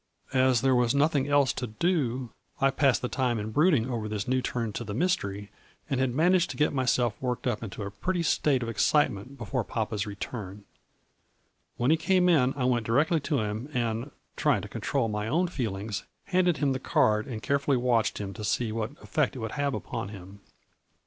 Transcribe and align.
"As 0.33 0.61
there 0.61 0.73
was 0.73 0.95
nothing 0.95 1.27
else 1.27 1.53
to 1.53 1.67
do, 1.67 2.31
I 2.59 2.71
passed 2.71 3.03
the 3.03 3.07
time 3.07 3.37
in 3.37 3.51
brooding 3.51 3.87
over 3.87 4.09
this 4.09 4.27
new 4.27 4.41
turn 4.41 4.73
to 4.73 4.83
the 4.83 4.95
mystery, 4.95 5.51
and 5.91 5.99
had 5.99 6.09
managed 6.11 6.49
to 6.49 6.57
get 6.57 6.73
myself 6.73 7.13
worked 7.21 7.45
up 7.45 7.61
into 7.61 7.83
a 7.83 7.91
pretty 7.91 8.23
state 8.23 8.63
of 8.63 8.67
excitement 8.69 9.37
before 9.37 9.63
papa's 9.63 10.07
return. 10.07 10.65
When 11.77 11.91
he 11.91 11.97
came 11.97 12.29
in 12.29 12.55
I 12.57 12.65
went 12.65 12.87
di 12.87 12.93
rectly 12.93 13.21
to 13.21 13.41
him 13.41 13.69
and, 13.75 14.09
trying 14.35 14.63
to 14.63 14.67
control 14.67 15.07
my 15.07 15.27
own 15.27 15.45
feelings, 15.49 16.03
handed 16.23 16.57
him 16.57 16.71
the 16.73 16.79
card 16.79 17.27
and 17.27 17.39
carefully 17.39 17.77
A 17.77 17.79
FLURRY 17.79 17.83
IN 17.83 17.85
DIAMONDS. 17.85 18.17
115 18.17 18.17
watched 18.17 18.17
him 18.17 18.33
to 18.33 18.43
see 18.43 18.71
what 18.71 19.03
effect 19.03 19.35
it 19.35 19.39
would 19.39 19.51
have 19.51 19.75
upon 19.75 20.09
him. 20.09 20.39